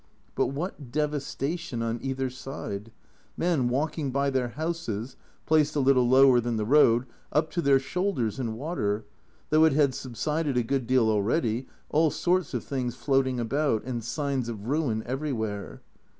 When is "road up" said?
6.65-7.51